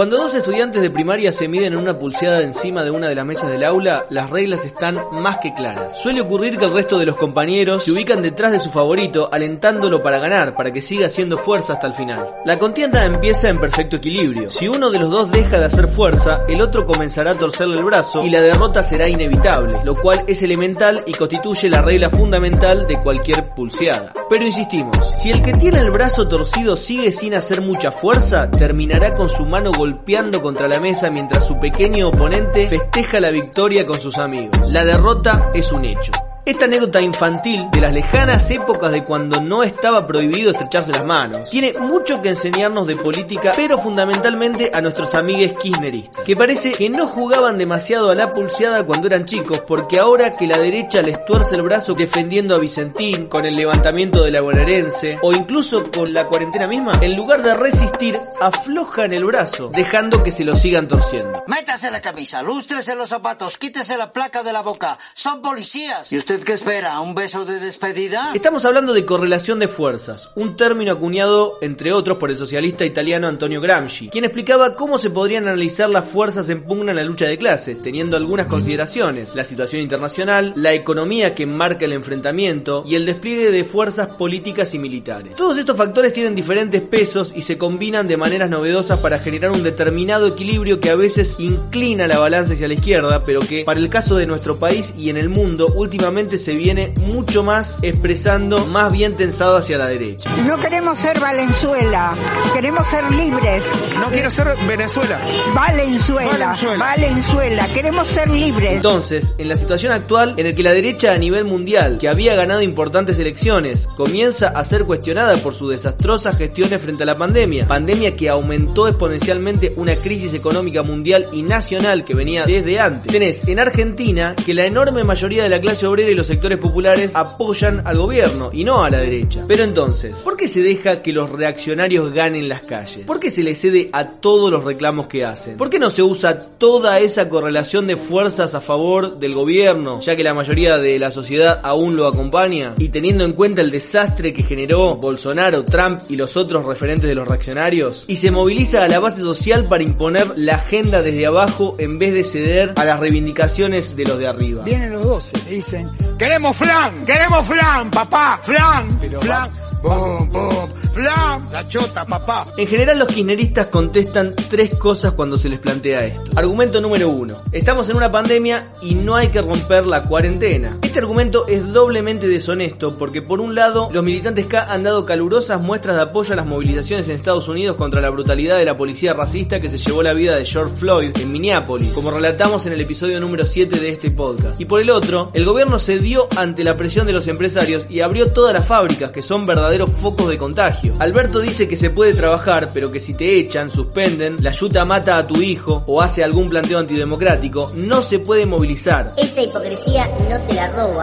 Cuando 0.00 0.16
dos 0.16 0.34
estudiantes 0.34 0.80
de 0.80 0.88
primaria 0.88 1.30
se 1.30 1.46
miden 1.46 1.74
en 1.74 1.78
una 1.78 1.98
pulseada 1.98 2.40
encima 2.40 2.82
de 2.84 2.90
una 2.90 3.06
de 3.08 3.14
las 3.14 3.26
mesas 3.26 3.50
del 3.50 3.62
aula, 3.62 4.06
las 4.08 4.30
reglas 4.30 4.64
están 4.64 4.98
más 5.12 5.40
que 5.40 5.52
claras. 5.52 6.00
Suele 6.00 6.22
ocurrir 6.22 6.56
que 6.56 6.64
el 6.64 6.72
resto 6.72 6.98
de 6.98 7.04
los 7.04 7.18
compañeros 7.18 7.84
se 7.84 7.92
ubican 7.92 8.22
detrás 8.22 8.50
de 8.50 8.60
su 8.60 8.70
favorito, 8.70 9.28
alentándolo 9.30 10.02
para 10.02 10.18
ganar, 10.18 10.56
para 10.56 10.72
que 10.72 10.80
siga 10.80 11.08
haciendo 11.08 11.36
fuerza 11.36 11.74
hasta 11.74 11.86
el 11.86 11.92
final. 11.92 12.26
La 12.46 12.58
contienda 12.58 13.04
empieza 13.04 13.50
en 13.50 13.60
perfecto 13.60 13.96
equilibrio. 13.96 14.50
Si 14.50 14.68
uno 14.68 14.88
de 14.88 15.00
los 15.00 15.10
dos 15.10 15.30
deja 15.30 15.58
de 15.58 15.66
hacer 15.66 15.88
fuerza, 15.88 16.44
el 16.48 16.62
otro 16.62 16.86
comenzará 16.86 17.32
a 17.32 17.38
torcerle 17.38 17.76
el 17.76 17.84
brazo 17.84 18.24
y 18.24 18.30
la 18.30 18.40
derrota 18.40 18.82
será 18.82 19.06
inevitable, 19.06 19.80
lo 19.84 19.96
cual 19.96 20.24
es 20.26 20.42
elemental 20.42 21.04
y 21.06 21.12
constituye 21.12 21.68
la 21.68 21.82
regla 21.82 22.08
fundamental 22.08 22.86
de 22.86 22.98
cualquier 23.02 23.50
pulseada. 23.50 24.14
Pero 24.30 24.46
insistimos, 24.46 24.96
si 25.20 25.30
el 25.30 25.42
que 25.42 25.52
tiene 25.52 25.80
el 25.80 25.90
brazo 25.90 26.26
torcido 26.26 26.78
sigue 26.78 27.12
sin 27.12 27.34
hacer 27.34 27.60
mucha 27.60 27.92
fuerza, 27.92 28.50
terminará 28.50 29.10
con 29.10 29.28
su 29.28 29.44
mano 29.44 29.72
golpeando 29.90 30.40
contra 30.40 30.68
la 30.68 30.78
mesa 30.78 31.10
mientras 31.10 31.44
su 31.44 31.58
pequeño 31.58 32.08
oponente 32.08 32.68
festeja 32.68 33.18
la 33.18 33.30
victoria 33.30 33.84
con 33.86 34.00
sus 34.00 34.18
amigos. 34.18 34.70
La 34.70 34.84
derrota 34.84 35.50
es 35.52 35.72
un 35.72 35.84
hecho. 35.84 36.12
Esta 36.46 36.64
anécdota 36.64 37.02
infantil 37.02 37.68
de 37.70 37.82
las 37.82 37.92
lejanas 37.92 38.50
épocas 38.50 38.90
de 38.92 39.04
cuando 39.04 39.42
no 39.42 39.62
estaba 39.62 40.06
prohibido 40.06 40.50
estrecharse 40.50 40.90
las 40.90 41.04
manos 41.04 41.50
tiene 41.50 41.72
mucho 41.78 42.22
que 42.22 42.30
enseñarnos 42.30 42.86
de 42.86 42.96
política, 42.96 43.52
pero 43.54 43.78
fundamentalmente 43.78 44.70
a 44.72 44.80
nuestros 44.80 45.14
amigues 45.14 45.52
kirchneristas, 45.58 46.24
que 46.24 46.36
parece 46.36 46.72
que 46.72 46.88
no 46.88 47.08
jugaban 47.08 47.58
demasiado 47.58 48.10
a 48.10 48.14
la 48.14 48.30
pulseada 48.30 48.86
cuando 48.86 49.06
eran 49.08 49.26
chicos, 49.26 49.60
porque 49.68 49.98
ahora 49.98 50.30
que 50.30 50.46
la 50.46 50.58
derecha 50.58 51.02
les 51.02 51.22
tuerce 51.26 51.56
el 51.56 51.62
brazo 51.62 51.92
defendiendo 51.92 52.54
a 52.54 52.58
Vicentín, 52.58 53.26
con 53.26 53.44
el 53.44 53.54
levantamiento 53.54 54.24
de 54.24 54.30
la 54.30 54.40
bonaerense, 54.40 55.18
o 55.22 55.34
incluso 55.34 55.90
con 55.90 56.14
la 56.14 56.26
cuarentena 56.26 56.66
misma, 56.66 56.98
en 57.02 57.16
lugar 57.16 57.42
de 57.42 57.54
resistir, 57.54 58.18
aflojan 58.40 59.12
el 59.12 59.24
brazo, 59.24 59.70
dejando 59.74 60.22
que 60.22 60.32
se 60.32 60.44
lo 60.44 60.56
sigan 60.56 60.88
torciendo. 60.88 61.44
Métase 61.46 61.90
la 61.90 62.00
camisa, 62.00 62.42
lústrese 62.42 62.94
los 62.94 63.10
zapatos, 63.10 63.58
quítese 63.58 63.98
la 63.98 64.10
placa 64.10 64.42
de 64.42 64.54
la 64.54 64.62
boca. 64.62 64.98
Son 65.12 65.42
policías. 65.42 66.10
¿Y 66.12 66.16
usted 66.16 66.29
qué 66.38 66.52
espera? 66.52 67.00
¿Un 67.00 67.16
beso 67.16 67.44
de 67.44 67.58
despedida? 67.58 68.30
Estamos 68.34 68.64
hablando 68.64 68.92
de 68.92 69.04
correlación 69.04 69.58
de 69.58 69.66
fuerzas, 69.66 70.30
un 70.36 70.56
término 70.56 70.92
acuñado, 70.92 71.58
entre 71.60 71.92
otros, 71.92 72.18
por 72.18 72.30
el 72.30 72.36
socialista 72.36 72.84
italiano 72.84 73.26
Antonio 73.26 73.60
Gramsci, 73.60 74.10
quien 74.10 74.24
explicaba 74.24 74.76
cómo 74.76 74.98
se 74.98 75.10
podrían 75.10 75.48
analizar 75.48 75.90
las 75.90 76.08
fuerzas 76.08 76.48
en 76.48 76.62
pugna 76.62 76.92
en 76.92 76.98
la 76.98 77.04
lucha 77.04 77.26
de 77.26 77.36
clases, 77.36 77.82
teniendo 77.82 78.16
algunas 78.16 78.46
consideraciones, 78.46 79.34
la 79.34 79.42
situación 79.42 79.82
internacional, 79.82 80.52
la 80.54 80.72
economía 80.72 81.34
que 81.34 81.46
marca 81.46 81.84
el 81.84 81.94
enfrentamiento 81.94 82.84
y 82.86 82.94
el 82.94 83.06
despliegue 83.06 83.50
de 83.50 83.64
fuerzas 83.64 84.06
políticas 84.06 84.72
y 84.72 84.78
militares. 84.78 85.34
Todos 85.34 85.58
estos 85.58 85.76
factores 85.76 86.12
tienen 86.12 86.36
diferentes 86.36 86.80
pesos 86.80 87.32
y 87.34 87.42
se 87.42 87.58
combinan 87.58 88.06
de 88.06 88.16
maneras 88.16 88.48
novedosas 88.48 89.00
para 89.00 89.18
generar 89.18 89.50
un 89.50 89.64
determinado 89.64 90.28
equilibrio 90.28 90.78
que 90.78 90.90
a 90.90 90.96
veces 90.96 91.36
inclina 91.40 92.06
la 92.06 92.20
balanza 92.20 92.54
hacia 92.54 92.68
la 92.68 92.74
izquierda, 92.74 93.24
pero 93.24 93.40
que 93.40 93.64
para 93.64 93.80
el 93.80 93.88
caso 93.88 94.16
de 94.16 94.26
nuestro 94.26 94.60
país 94.60 94.94
y 94.96 95.10
en 95.10 95.16
el 95.16 95.28
mundo 95.28 95.66
últimamente 95.74 96.19
se 96.28 96.54
viene 96.54 96.92
mucho 97.06 97.42
más 97.42 97.78
expresando 97.82 98.66
más 98.66 98.92
bien 98.92 99.16
tensado 99.16 99.56
hacia 99.56 99.78
la 99.78 99.88
derecha. 99.88 100.30
No 100.44 100.58
queremos 100.58 100.98
ser 100.98 101.18
Valenzuela, 101.18 102.10
queremos 102.52 102.86
ser 102.86 103.10
libres. 103.10 103.64
No 103.98 104.10
quiero 104.10 104.28
ser 104.28 104.54
Venezuela. 104.66 105.20
Valenzuela, 105.54 106.30
Valenzuela. 106.30 106.76
Valenzuela, 106.76 107.68
queremos 107.72 108.08
ser 108.08 108.28
libres. 108.28 108.72
Entonces, 108.72 109.34
en 109.38 109.48
la 109.48 109.56
situación 109.56 109.92
actual 109.92 110.34
en 110.36 110.46
el 110.46 110.54
que 110.54 110.62
la 110.62 110.74
derecha 110.74 111.12
a 111.12 111.18
nivel 111.18 111.44
mundial, 111.44 111.96
que 111.98 112.08
había 112.08 112.34
ganado 112.34 112.60
importantes 112.60 113.18
elecciones, 113.18 113.88
comienza 113.96 114.48
a 114.48 114.62
ser 114.64 114.84
cuestionada 114.84 115.36
por 115.38 115.54
sus 115.54 115.70
desastrosas 115.70 116.36
gestiones 116.36 116.82
frente 116.82 117.02
a 117.02 117.06
la 117.06 117.16
pandemia, 117.16 117.66
pandemia 117.66 118.14
que 118.14 118.28
aumentó 118.28 118.88
exponencialmente 118.88 119.72
una 119.76 119.96
crisis 119.96 120.34
económica 120.34 120.82
mundial 120.82 121.28
y 121.32 121.42
nacional 121.42 122.04
que 122.04 122.14
venía 122.14 122.44
desde 122.44 122.78
antes. 122.78 123.12
Tenés 123.12 123.46
en 123.46 123.58
Argentina 123.58 124.34
que 124.44 124.54
la 124.54 124.66
enorme 124.66 125.04
mayoría 125.04 125.42
de 125.42 125.48
la 125.48 125.60
clase 125.60 125.86
obrera 125.86 126.09
los 126.14 126.26
sectores 126.26 126.58
populares 126.58 127.14
apoyan 127.14 127.82
al 127.86 127.98
gobierno 127.98 128.50
y 128.52 128.64
no 128.64 128.84
a 128.84 128.90
la 128.90 128.98
derecha. 128.98 129.44
Pero 129.46 129.64
entonces, 129.64 130.18
¿por 130.20 130.36
qué 130.36 130.48
se 130.48 130.62
deja 130.62 131.02
que 131.02 131.12
los 131.12 131.30
reaccionarios 131.30 132.12
ganen 132.12 132.48
las 132.48 132.62
calles? 132.62 133.06
¿Por 133.06 133.20
qué 133.20 133.30
se 133.30 133.42
les 133.42 133.60
cede 133.60 133.90
a 133.92 134.08
todos 134.20 134.50
los 134.50 134.64
reclamos 134.64 135.06
que 135.06 135.24
hacen? 135.24 135.56
¿Por 135.56 135.70
qué 135.70 135.78
no 135.78 135.90
se 135.90 136.02
usa 136.02 136.46
toda 136.58 137.00
esa 137.00 137.28
correlación 137.28 137.86
de 137.86 137.96
fuerzas 137.96 138.54
a 138.54 138.60
favor 138.60 139.18
del 139.18 139.34
gobierno, 139.34 140.00
ya 140.00 140.16
que 140.16 140.24
la 140.24 140.34
mayoría 140.34 140.78
de 140.78 140.98
la 140.98 141.10
sociedad 141.10 141.60
aún 141.62 141.96
lo 141.96 142.06
acompaña? 142.06 142.74
Y 142.78 142.88
teniendo 142.88 143.24
en 143.24 143.32
cuenta 143.32 143.60
el 143.60 143.70
desastre 143.70 144.32
que 144.32 144.42
generó 144.42 144.96
Bolsonaro, 144.96 145.64
Trump 145.64 146.00
y 146.08 146.16
los 146.16 146.36
otros 146.36 146.66
referentes 146.66 147.08
de 147.08 147.14
los 147.14 147.28
reaccionarios, 147.28 148.04
y 148.06 148.16
se 148.16 148.30
moviliza 148.30 148.84
a 148.84 148.88
la 148.88 149.00
base 149.00 149.20
social 149.20 149.66
para 149.66 149.82
imponer 149.82 150.26
la 150.36 150.56
agenda 150.56 151.02
desde 151.02 151.26
abajo 151.26 151.76
en 151.78 151.98
vez 151.98 152.14
de 152.14 152.24
ceder 152.24 152.72
a 152.76 152.84
las 152.84 153.00
reivindicaciones 153.00 153.96
de 153.96 154.04
los 154.04 154.18
de 154.18 154.26
arriba. 154.26 154.64
Vienen 154.64 154.92
los 154.92 155.02
12, 155.02 155.32
le 155.46 155.50
dicen, 155.56 155.90
Queremos 156.20 156.54
flan, 156.54 157.06
queremos 157.06 157.46
flan, 157.46 157.90
papá, 157.90 158.38
flan, 158.42 158.86
flan, 159.22 159.50
boom, 159.82 160.28
boom, 160.28 160.70
flan, 160.92 161.46
la 161.50 161.66
chota, 161.66 162.04
papá. 162.04 162.42
En 162.58 162.66
general 162.66 162.98
los 162.98 163.08
kirchneristas 163.08 163.68
contestan 163.68 164.34
tres 164.50 164.74
cosas 164.74 165.12
cuando 165.12 165.38
se 165.38 165.48
les 165.48 165.58
plantea 165.58 166.00
esto. 166.00 166.30
Argumento 166.36 166.78
número 166.78 167.08
uno. 167.08 167.40
Estamos 167.52 167.88
en 167.88 167.96
una 167.96 168.12
pandemia 168.12 168.68
y 168.82 168.96
no 168.96 169.16
hay 169.16 169.28
que 169.28 169.40
romper 169.40 169.86
la 169.86 170.02
cuarentena. 170.04 170.76
Este 170.90 170.98
argumento 170.98 171.46
es 171.46 171.72
doblemente 171.72 172.26
deshonesto 172.26 172.98
porque 172.98 173.22
por 173.22 173.40
un 173.40 173.54
lado 173.54 173.88
los 173.92 174.02
militantes 174.02 174.46
K 174.46 174.72
han 174.72 174.82
dado 174.82 175.06
calurosas 175.06 175.60
muestras 175.60 175.94
de 175.94 176.02
apoyo 176.02 176.32
a 176.32 176.36
las 176.36 176.46
movilizaciones 176.46 177.08
en 177.08 177.14
Estados 177.14 177.46
Unidos 177.46 177.76
contra 177.76 178.00
la 178.00 178.10
brutalidad 178.10 178.58
de 178.58 178.64
la 178.64 178.76
policía 178.76 179.12
racista 179.12 179.60
que 179.60 179.68
se 179.68 179.78
llevó 179.78 180.02
la 180.02 180.14
vida 180.14 180.34
de 180.34 180.44
George 180.44 180.74
Floyd 180.76 181.12
en 181.20 181.30
Minneapolis, 181.30 181.92
como 181.92 182.10
relatamos 182.10 182.66
en 182.66 182.72
el 182.72 182.80
episodio 182.80 183.20
número 183.20 183.46
7 183.46 183.78
de 183.78 183.88
este 183.88 184.10
podcast. 184.10 184.60
Y 184.60 184.64
por 184.64 184.80
el 184.80 184.90
otro, 184.90 185.30
el 185.32 185.44
gobierno 185.44 185.78
cedió 185.78 186.26
ante 186.36 186.64
la 186.64 186.76
presión 186.76 187.06
de 187.06 187.12
los 187.12 187.28
empresarios 187.28 187.86
y 187.88 188.00
abrió 188.00 188.32
todas 188.32 188.52
las 188.52 188.66
fábricas 188.66 189.12
que 189.12 189.22
son 189.22 189.46
verdaderos 189.46 189.92
focos 189.92 190.28
de 190.28 190.38
contagio. 190.38 190.96
Alberto 190.98 191.38
dice 191.38 191.68
que 191.68 191.76
se 191.76 191.90
puede 191.90 192.14
trabajar, 192.14 192.70
pero 192.74 192.90
que 192.90 192.98
si 192.98 193.14
te 193.14 193.38
echan, 193.38 193.70
suspenden, 193.70 194.42
la 194.42 194.50
yuta 194.50 194.84
mata 194.84 195.18
a 195.18 195.26
tu 195.28 195.40
hijo 195.40 195.84
o 195.86 196.02
hace 196.02 196.24
algún 196.24 196.50
planteo 196.50 196.80
antidemocrático, 196.80 197.70
no 197.76 198.02
se 198.02 198.18
puede 198.18 198.44
movilizar. 198.44 199.14
Esa 199.16 199.40
hipocresía 199.40 200.08
no 200.28 200.40
te 200.48 200.54
la 200.54 200.79
robo. 200.80 201.00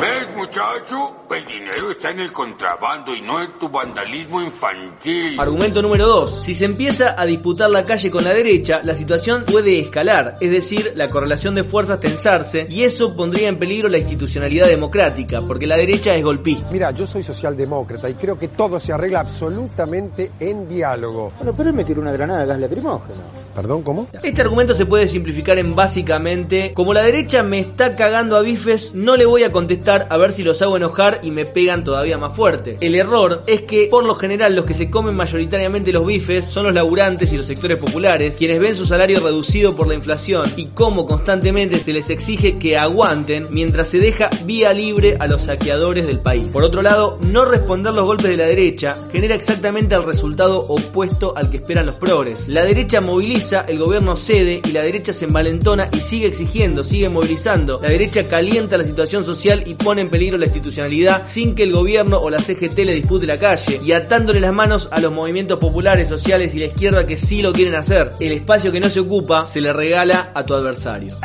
¿Ves, 0.00 0.28
muchacho? 0.36 1.16
El 1.30 1.46
dinero 1.46 1.90
está 1.90 2.10
en 2.10 2.20
el 2.20 2.32
contrabando 2.32 3.14
y 3.14 3.20
no 3.20 3.40
en 3.40 3.58
tu 3.58 3.68
vandalismo 3.68 4.40
infantil. 4.42 5.38
Argumento 5.38 5.80
número 5.80 6.06
2. 6.06 6.42
Si 6.42 6.54
se 6.54 6.64
empieza 6.64 7.14
a 7.16 7.24
disputar 7.24 7.70
la 7.70 7.84
calle 7.84 8.10
con 8.10 8.24
la 8.24 8.30
derecha, 8.30 8.80
la 8.82 8.94
situación 8.94 9.44
puede 9.44 9.78
escalar, 9.78 10.36
es 10.40 10.50
decir, 10.50 10.92
la 10.96 11.08
correlación 11.08 11.54
de 11.54 11.64
fuerzas 11.64 12.00
tensarse, 12.00 12.66
y 12.68 12.82
eso 12.82 13.14
pondría 13.14 13.48
en 13.48 13.58
peligro 13.58 13.88
la 13.88 13.98
institucionalidad 13.98 14.66
democrática, 14.66 15.40
porque 15.40 15.66
la 15.66 15.76
derecha 15.76 16.14
es 16.14 16.24
golpista. 16.24 16.68
Mira, 16.72 16.90
yo 16.90 17.06
soy 17.06 17.22
socialdemócrata 17.22 18.08
y 18.10 18.14
creo 18.14 18.38
que 18.38 18.48
todo 18.48 18.80
se 18.80 18.92
arregla 18.92 19.20
absolutamente 19.20 20.32
en 20.40 20.68
diálogo. 20.68 21.32
Bueno, 21.36 21.54
pero 21.56 21.70
él 21.70 21.76
me 21.76 21.84
tiró 21.84 22.00
una 22.00 22.12
granada 22.12 22.40
de 22.40 22.46
gas 22.46 22.58
lacrimógeno. 22.58 23.20
¿Perdón, 23.54 23.82
cómo? 23.82 24.08
Este 24.22 24.40
argumento 24.40 24.74
se 24.74 24.86
puede 24.86 25.08
simplificar 25.08 25.58
en 25.58 25.74
básicamente, 25.74 26.72
como 26.74 26.94
la 26.94 27.02
derecha 27.02 27.42
me 27.42 27.60
está 27.60 27.96
cagando 27.96 28.36
a 28.36 28.42
bifes, 28.42 28.94
no 28.94 29.16
le 29.16 29.26
voy 29.26 29.42
a 29.42 29.52
contestar 29.52 30.06
a 30.10 30.16
ver 30.16 30.32
si 30.32 30.42
los 30.42 30.62
hago 30.62 30.76
enojar 30.76 31.20
y 31.22 31.30
me 31.30 31.46
pegan 31.46 31.84
todavía 31.84 32.18
más 32.18 32.36
fuerte. 32.36 32.78
El 32.80 32.94
error 32.94 33.42
es 33.46 33.62
que, 33.62 33.88
por 33.90 34.04
lo 34.04 34.14
general, 34.14 34.54
los 34.54 34.64
que 34.64 34.74
se 34.74 34.90
comen 34.90 35.14
mayoritariamente 35.14 35.92
los 35.92 36.06
bifes 36.06 36.46
son 36.46 36.64
los 36.64 36.74
laburantes 36.74 37.32
y 37.32 37.36
los 37.36 37.46
sectores 37.46 37.78
populares, 37.78 38.36
quienes 38.36 38.60
ven 38.60 38.76
su 38.76 38.86
salario 38.86 39.20
reducido 39.20 39.74
por 39.74 39.88
la 39.88 39.94
inflación 39.94 40.46
y 40.56 40.66
cómo 40.66 41.06
constantemente 41.06 41.78
se 41.78 41.92
les 41.92 42.10
exige 42.10 42.58
que 42.58 42.76
aguanten 42.76 43.48
mientras 43.50 43.88
se 43.88 43.98
deja 43.98 44.30
vía 44.44 44.72
libre 44.72 45.16
a 45.18 45.26
los 45.26 45.42
saqueadores 45.42 46.06
del 46.06 46.20
país. 46.20 46.46
Por 46.52 46.62
otro 46.62 46.82
lado, 46.82 47.18
no 47.26 47.44
responder 47.44 47.92
los 47.92 48.04
golpes 48.04 48.28
de 48.28 48.36
la 48.36 48.46
derecha 48.46 48.98
genera 49.12 49.34
exactamente 49.34 49.94
el 49.94 50.04
resultado 50.04 50.60
opuesto 50.68 51.34
al 51.36 51.50
que 51.50 51.58
esperan 51.58 51.86
los 51.86 51.96
progres. 51.96 52.48
La 52.48 52.64
derecha 52.64 53.00
moviliza, 53.00 53.39
el 53.40 53.78
gobierno 53.78 54.16
cede 54.16 54.60
y 54.62 54.72
la 54.72 54.82
derecha 54.82 55.14
se 55.14 55.24
envalentona 55.24 55.88
y 55.92 56.00
sigue 56.02 56.26
exigiendo, 56.26 56.84
sigue 56.84 57.08
movilizando. 57.08 57.78
La 57.82 57.88
derecha 57.88 58.28
calienta 58.28 58.76
la 58.76 58.84
situación 58.84 59.24
social 59.24 59.62
y 59.66 59.74
pone 59.74 60.02
en 60.02 60.10
peligro 60.10 60.36
la 60.36 60.44
institucionalidad 60.44 61.26
sin 61.26 61.54
que 61.54 61.62
el 61.62 61.72
gobierno 61.72 62.18
o 62.18 62.28
la 62.28 62.38
CGT 62.38 62.78
le 62.80 62.94
dispute 62.94 63.26
la 63.26 63.38
calle 63.38 63.80
y 63.82 63.92
atándole 63.92 64.40
las 64.40 64.52
manos 64.52 64.88
a 64.92 65.00
los 65.00 65.10
movimientos 65.10 65.58
populares, 65.58 66.06
sociales 66.06 66.54
y 66.54 66.58
la 66.58 66.66
izquierda 66.66 67.06
que 67.06 67.16
sí 67.16 67.40
lo 67.40 67.52
quieren 67.52 67.74
hacer. 67.74 68.12
El 68.20 68.32
espacio 68.32 68.70
que 68.72 68.80
no 68.80 68.90
se 68.90 69.00
ocupa 69.00 69.46
se 69.46 69.62
le 69.62 69.72
regala 69.72 70.32
a 70.34 70.44
tu 70.44 70.52
adversario. 70.52 71.16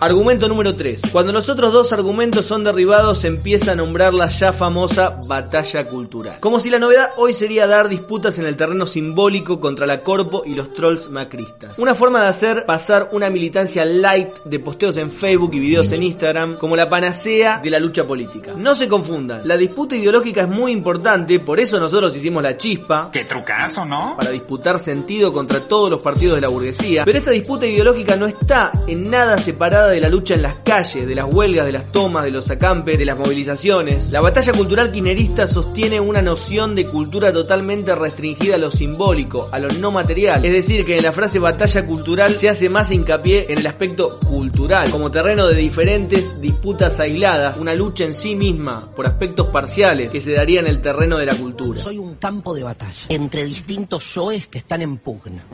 Argumento 0.00 0.46
número 0.46 0.74
3. 0.74 1.00
Cuando 1.10 1.32
los 1.32 1.48
otros 1.48 1.72
dos 1.72 1.92
argumentos 1.94 2.44
son 2.44 2.64
derribados, 2.64 3.20
se 3.20 3.28
empieza 3.28 3.72
a 3.72 3.76
nombrar 3.76 4.12
la 4.12 4.28
ya 4.28 4.52
famosa 4.52 5.16
batalla 5.26 5.86
cultural. 5.88 6.38
Como 6.40 6.60
si 6.60 6.68
la 6.68 6.78
novedad 6.78 7.12
hoy 7.16 7.32
sería 7.32 7.66
dar 7.66 7.88
disputas 7.88 8.38
en 8.38 8.44
el 8.44 8.56
terreno 8.56 8.86
simbólico 8.86 9.58
contra 9.58 9.86
la 9.86 10.02
Y 10.44 10.54
los 10.54 10.72
trolls 10.72 11.10
macristas. 11.10 11.78
Una 11.78 11.94
forma 11.94 12.22
de 12.22 12.28
hacer 12.28 12.64
pasar 12.66 13.10
una 13.12 13.30
militancia 13.30 13.84
light 13.84 14.34
de 14.44 14.58
posteos 14.58 14.96
en 14.96 15.10
Facebook 15.10 15.54
y 15.54 15.60
videos 15.60 15.92
en 15.92 16.02
Instagram 16.02 16.56
como 16.56 16.76
la 16.76 16.88
panacea 16.88 17.60
de 17.62 17.70
la 17.70 17.78
lucha 17.78 18.04
política. 18.04 18.54
No 18.56 18.74
se 18.74 18.88
confundan, 18.88 19.46
la 19.46 19.56
disputa 19.56 19.96
ideológica 19.96 20.42
es 20.42 20.48
muy 20.48 20.72
importante, 20.72 21.40
por 21.40 21.60
eso 21.60 21.78
nosotros 21.78 22.16
hicimos 22.16 22.42
la 22.42 22.56
chispa. 22.56 23.10
Qué 23.12 23.24
trucazo, 23.24 23.84
¿no? 23.84 24.16
Para 24.16 24.30
disputar 24.30 24.78
sentido 24.78 25.32
contra 25.32 25.60
todos 25.60 25.90
los 25.90 26.02
partidos 26.02 26.36
de 26.36 26.40
la 26.40 26.48
burguesía. 26.48 27.04
Pero 27.04 27.18
esta 27.18 27.30
disputa 27.30 27.66
ideológica 27.66 28.16
no 28.16 28.26
está 28.26 28.70
en 28.86 29.10
nada 29.10 29.38
separada 29.38 29.88
de 29.88 30.00
la 30.00 30.08
lucha 30.08 30.34
en 30.34 30.42
las 30.42 30.56
calles, 30.64 31.06
de 31.06 31.14
las 31.14 31.32
huelgas, 31.32 31.66
de 31.66 31.72
las 31.72 31.92
tomas, 31.92 32.24
de 32.24 32.30
los 32.30 32.50
acampes, 32.50 32.98
de 32.98 33.04
las 33.04 33.18
movilizaciones. 33.18 34.10
La 34.10 34.20
batalla 34.20 34.52
cultural 34.52 34.92
quinerista 34.92 35.46
sostiene 35.46 36.00
una 36.00 36.22
noción 36.22 36.74
de 36.74 36.86
cultura 36.86 37.32
totalmente 37.32 37.94
restringida 37.94 38.54
a 38.56 38.58
lo 38.58 38.70
simbólico, 38.70 39.48
a 39.52 39.58
lo 39.58 39.68
no 39.68 39.90
material. 39.90 40.23
Es 40.24 40.52
decir, 40.52 40.84
que 40.86 40.96
en 40.96 41.02
la 41.02 41.12
frase 41.12 41.38
batalla 41.38 41.86
cultural 41.86 42.34
se 42.34 42.48
hace 42.48 42.70
más 42.70 42.90
hincapié 42.90 43.46
en 43.50 43.58
el 43.58 43.66
aspecto 43.66 44.18
cultural, 44.20 44.90
como 44.90 45.10
terreno 45.10 45.46
de 45.46 45.54
diferentes 45.54 46.40
disputas 46.40 46.98
aisladas, 46.98 47.58
una 47.58 47.74
lucha 47.74 48.04
en 48.04 48.14
sí 48.14 48.34
misma 48.34 48.90
por 48.94 49.06
aspectos 49.06 49.48
parciales 49.48 50.08
que 50.08 50.20
se 50.20 50.32
daría 50.32 50.60
en 50.60 50.66
el 50.66 50.80
terreno 50.80 51.18
de 51.18 51.26
la 51.26 51.34
cultura. 51.34 51.78
Soy 51.78 51.98
un 51.98 52.14
campo 52.14 52.54
de 52.54 52.62
batalla 52.62 53.06
entre 53.08 53.44
distintos 53.44 54.14
yoes 54.14 54.46
que 54.46 54.58
están 54.58 54.80
en 54.80 54.96
pugna. 54.96 55.44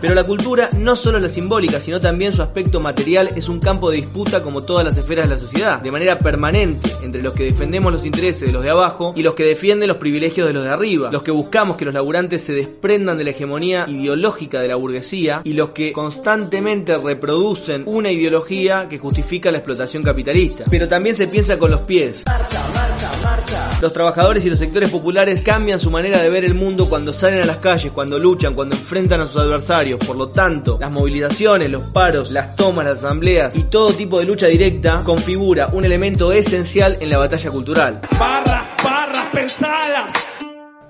Pero 0.00 0.14
la 0.14 0.24
cultura, 0.24 0.70
no 0.78 0.96
solo 0.96 1.20
la 1.20 1.28
simbólica, 1.28 1.80
sino 1.80 1.98
también 1.98 2.32
su 2.32 2.42
aspecto 2.42 2.80
material, 2.80 3.30
es 3.36 3.48
un 3.48 3.60
campo 3.60 3.90
de 3.90 3.98
disputa 3.98 4.42
como 4.42 4.62
todas 4.62 4.84
las 4.84 4.96
esferas 4.96 5.28
de 5.28 5.34
la 5.34 5.40
sociedad, 5.40 5.80
de 5.80 5.90
manera 5.90 6.18
permanente, 6.18 6.90
entre 7.02 7.22
los 7.22 7.34
que 7.34 7.44
defendemos 7.44 7.92
los 7.92 8.04
intereses 8.04 8.46
de 8.46 8.52
los 8.52 8.62
de 8.62 8.70
abajo 8.70 9.12
y 9.16 9.22
los 9.22 9.34
que 9.34 9.44
defienden 9.44 9.88
los 9.88 9.98
privilegios 9.98 10.46
de 10.46 10.52
los 10.52 10.64
de 10.64 10.70
arriba, 10.70 11.10
los 11.10 11.22
que 11.22 11.30
buscamos 11.30 11.76
que 11.76 11.84
los 11.84 11.94
laburantes 11.94 12.42
se 12.42 12.52
desprendan 12.52 13.18
de 13.18 13.24
la 13.24 13.30
hegemonía 13.30 13.86
ideológica 13.88 14.60
de 14.60 14.68
la 14.68 14.76
burguesía 14.76 15.42
y 15.44 15.52
los 15.52 15.70
que 15.70 15.92
constantemente 15.92 16.96
reproducen 16.98 17.82
una 17.86 18.10
ideología 18.10 18.88
que 18.88 18.98
justifica 18.98 19.50
la 19.50 19.58
explotación 19.58 20.02
capitalista. 20.02 20.64
Pero 20.70 20.88
también 20.88 21.14
se 21.14 21.26
piensa 21.26 21.58
con 21.58 21.70
los 21.70 21.80
pies. 21.80 22.24
Los 23.80 23.92
trabajadores 23.92 24.44
y 24.46 24.50
los 24.50 24.58
sectores 24.58 24.90
populares 24.90 25.42
cambian 25.42 25.80
su 25.80 25.90
manera 25.90 26.20
de 26.20 26.30
ver 26.30 26.44
el 26.44 26.54
mundo 26.54 26.88
cuando 26.88 27.12
salen 27.12 27.42
a 27.42 27.44
las 27.44 27.58
calles, 27.58 27.92
cuando 27.92 28.18
luchan, 28.18 28.54
cuando 28.54 28.76
enfrentan 28.76 29.20
a 29.20 29.26
sus 29.26 29.40
adversarios. 29.40 29.98
Por 30.04 30.16
lo 30.16 30.28
tanto, 30.28 30.78
las 30.80 30.90
movilizaciones, 30.90 31.70
los 31.70 31.84
paros, 31.84 32.30
las 32.30 32.56
tomas, 32.56 32.84
las 32.84 32.96
asambleas 32.96 33.56
y 33.56 33.64
todo 33.64 33.92
tipo 33.92 34.18
de 34.18 34.26
lucha 34.26 34.46
directa 34.46 35.02
configura 35.04 35.68
un 35.72 35.84
elemento 35.84 36.32
esencial 36.32 36.96
en 37.00 37.10
la 37.10 37.18
batalla 37.18 37.50
cultural. 37.50 38.00
Barras, 38.18 38.68
barras 38.82 39.26
pensadas. 39.32 40.12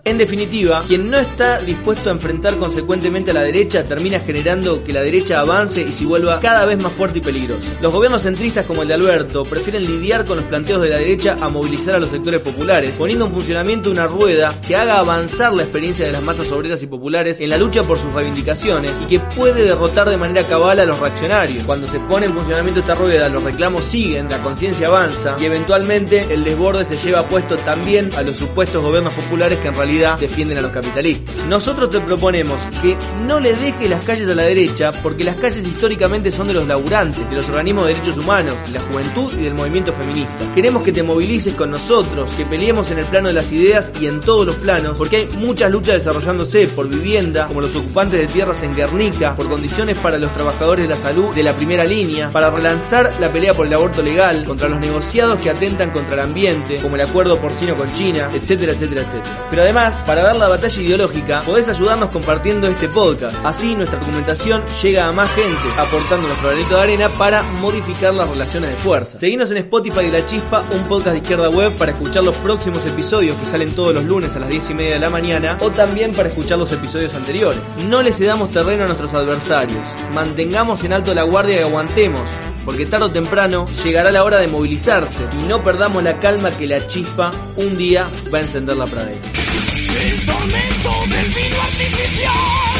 En 0.06 0.18
definitiva, 0.18 0.84
quien 0.86 1.10
no 1.10 1.16
está 1.16 1.62
dispuesto 1.62 2.10
a 2.10 2.12
enfrentar 2.12 2.58
consecuentemente 2.58 3.30
a 3.30 3.34
la 3.34 3.40
derecha 3.40 3.84
termina 3.84 4.20
generando 4.20 4.84
que 4.84 4.92
la 4.92 5.00
derecha 5.00 5.40
avance 5.40 5.80
y 5.80 5.88
se 5.88 6.04
vuelva 6.04 6.40
cada 6.40 6.66
vez 6.66 6.78
más 6.78 6.92
fuerte 6.92 7.20
y 7.20 7.22
peligrosa. 7.22 7.70
Los 7.80 7.90
gobiernos 7.90 8.20
centristas 8.20 8.66
como 8.66 8.82
el 8.82 8.88
de 8.88 8.94
Alberto 8.94 9.44
prefieren 9.44 9.86
lidiar 9.86 10.26
con 10.26 10.36
los 10.36 10.44
planteos 10.44 10.82
de 10.82 10.90
la 10.90 10.98
derecha 10.98 11.38
a 11.40 11.48
movilizar 11.48 11.94
a 11.94 12.00
los 12.00 12.10
sectores 12.10 12.40
populares, 12.40 12.90
poniendo 12.98 13.24
en 13.24 13.32
funcionamiento 13.32 13.90
una 13.90 14.06
rueda 14.06 14.54
que 14.66 14.76
haga 14.76 14.98
avanzar 14.98 15.54
la 15.54 15.62
experiencia 15.62 16.04
de 16.04 16.12
las 16.12 16.22
masas 16.22 16.52
obreras 16.52 16.82
y 16.82 16.86
populares 16.86 17.40
en 17.40 17.48
la 17.48 17.56
lucha 17.56 17.82
por 17.82 17.96
sus 17.96 18.12
reivindicaciones 18.12 18.92
y 19.02 19.06
que 19.06 19.20
puede 19.20 19.64
derrotar 19.64 20.10
de 20.10 20.18
manera 20.18 20.46
cabal 20.46 20.80
a 20.80 20.84
los 20.84 21.00
reaccionarios. 21.00 21.64
Cuando 21.64 21.88
se 21.88 21.98
pone 22.00 22.26
en 22.26 22.34
funcionamiento 22.34 22.80
esta 22.80 22.94
rueda, 22.94 23.30
los 23.30 23.42
reclamos 23.42 23.84
siguen, 23.84 24.28
la 24.28 24.42
conciencia 24.42 24.88
avanza 24.88 25.36
y 25.40 25.46
eventualmente 25.46 26.26
el 26.28 26.44
desborde 26.44 26.84
se 26.84 26.98
lleva 26.98 27.26
puesto 27.26 27.56
también 27.56 28.10
a 28.18 28.22
los 28.22 28.36
supuestos 28.36 28.82
gobiernos 28.82 29.14
populares 29.14 29.58
que 29.60 29.68
en 29.68 29.74
realidad 29.74 29.93
defienden 30.00 30.58
a 30.58 30.62
los 30.62 30.72
capitalistas. 30.72 31.46
Nosotros 31.46 31.90
te 31.90 32.00
proponemos 32.00 32.58
que 32.82 32.96
no 33.26 33.40
le 33.40 33.54
dejes 33.54 33.88
las 33.88 34.04
calles 34.04 34.28
a 34.28 34.34
la 34.34 34.42
derecha 34.42 34.92
porque 35.02 35.24
las 35.24 35.36
calles 35.36 35.66
históricamente 35.66 36.30
son 36.30 36.46
de 36.46 36.54
los 36.54 36.66
laburantes, 36.66 37.28
de 37.28 37.36
los 37.36 37.48
organismos 37.48 37.86
de 37.86 37.94
derechos 37.94 38.18
humanos, 38.18 38.54
de 38.66 38.72
la 38.72 38.80
juventud 38.80 39.32
y 39.38 39.44
del 39.44 39.54
movimiento 39.54 39.92
feminista. 39.92 40.52
Queremos 40.54 40.82
que 40.82 40.92
te 40.92 41.02
movilices 41.02 41.54
con 41.54 41.70
nosotros, 41.70 42.30
que 42.36 42.46
peleemos 42.46 42.90
en 42.90 42.98
el 42.98 43.04
plano 43.04 43.28
de 43.28 43.34
las 43.34 43.52
ideas 43.52 43.92
y 44.00 44.06
en 44.06 44.20
todos 44.20 44.46
los 44.46 44.56
planos, 44.56 44.96
porque 44.96 45.16
hay 45.16 45.28
muchas 45.38 45.70
luchas 45.70 45.96
desarrollándose 45.96 46.66
por 46.68 46.88
vivienda, 46.88 47.46
como 47.46 47.60
los 47.60 47.76
ocupantes 47.76 48.20
de 48.20 48.26
tierras 48.26 48.62
en 48.62 48.74
Guernica, 48.74 49.34
por 49.34 49.48
condiciones 49.48 49.96
para 49.98 50.18
los 50.18 50.32
trabajadores 50.32 50.88
de 50.88 50.94
la 50.94 51.00
salud 51.00 51.34
de 51.34 51.42
la 51.42 51.54
primera 51.54 51.84
línea, 51.84 52.28
para 52.30 52.50
relanzar 52.50 53.12
la 53.20 53.28
pelea 53.28 53.54
por 53.54 53.66
el 53.66 53.74
aborto 53.74 54.02
legal, 54.02 54.44
contra 54.44 54.68
los 54.68 54.80
negociados 54.80 55.40
que 55.40 55.50
atentan 55.50 55.90
contra 55.90 56.14
el 56.14 56.20
ambiente, 56.20 56.76
como 56.76 56.96
el 56.96 57.02
acuerdo 57.02 57.38
porcino 57.38 57.74
con 57.74 57.92
China, 57.94 58.28
etcétera, 58.32 58.72
etcétera, 58.72 59.02
etcétera. 59.02 59.46
Pero 59.50 59.62
además, 59.62 59.83
para 59.84 60.22
dar 60.22 60.36
la 60.36 60.48
batalla 60.48 60.80
ideológica, 60.80 61.40
podés 61.40 61.68
ayudarnos 61.68 62.08
compartiendo 62.08 62.66
este 62.66 62.88
podcast. 62.88 63.36
Así 63.44 63.74
nuestra 63.74 63.98
argumentación 63.98 64.64
llega 64.82 65.06
a 65.06 65.12
más 65.12 65.30
gente, 65.32 65.68
aportando 65.76 66.26
nuestro 66.26 66.48
granito 66.48 66.76
de 66.76 66.80
arena 66.80 67.08
para 67.10 67.42
modificar 67.42 68.14
las 68.14 68.26
relaciones 68.30 68.70
de 68.70 68.76
fuerza. 68.76 69.18
Seguinos 69.18 69.50
en 69.50 69.58
Spotify 69.58 70.06
de 70.06 70.20
La 70.20 70.24
Chispa, 70.24 70.64
un 70.72 70.84
podcast 70.84 71.12
de 71.12 71.18
izquierda 71.18 71.50
web 71.50 71.76
para 71.76 71.92
escuchar 71.92 72.24
los 72.24 72.36
próximos 72.36 72.84
episodios 72.86 73.36
que 73.36 73.44
salen 73.44 73.74
todos 73.74 73.94
los 73.94 74.04
lunes 74.04 74.34
a 74.36 74.40
las 74.40 74.48
10 74.48 74.70
y 74.70 74.74
media 74.74 74.94
de 74.94 75.00
la 75.00 75.10
mañana 75.10 75.58
o 75.60 75.70
también 75.70 76.14
para 76.14 76.30
escuchar 76.30 76.58
los 76.58 76.72
episodios 76.72 77.14
anteriores. 77.14 77.60
No 77.86 78.02
le 78.02 78.12
cedamos 78.12 78.52
terreno 78.52 78.84
a 78.84 78.86
nuestros 78.86 79.12
adversarios. 79.12 79.86
Mantengamos 80.14 80.82
en 80.84 80.94
alto 80.94 81.14
la 81.14 81.24
guardia 81.24 81.60
y 81.60 81.62
aguantemos 81.62 82.22
porque 82.64 82.86
tarde 82.86 83.06
o 83.06 83.10
temprano 83.10 83.66
llegará 83.82 84.10
la 84.10 84.24
hora 84.24 84.38
de 84.38 84.48
movilizarse 84.48 85.24
y 85.42 85.48
no 85.48 85.62
perdamos 85.62 86.02
la 86.02 86.18
calma 86.18 86.50
que 86.50 86.66
la 86.66 86.86
chispa 86.86 87.30
un 87.56 87.76
día 87.76 88.06
va 88.32 88.38
a 88.38 88.42
encender 88.42 88.76
la 88.76 88.86
pradera. 88.86 89.20
El 89.20 90.26
tormento 90.26 90.90
del 91.08 91.28
vino 91.34 91.60
artificial 91.62 92.74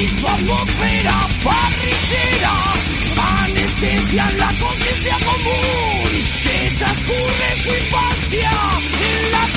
y 0.00 0.20
su 0.20 0.28
atmósfera 0.28 1.28
parrillera 1.44 2.74
anestesian 3.44 4.38
la 4.38 4.52
conciencia 4.60 5.16
común 5.24 6.10
que 6.42 6.76
transcurre 6.78 7.62
su 7.62 7.68
infancia 7.68 8.50
en 9.00 9.32
la 9.32 9.53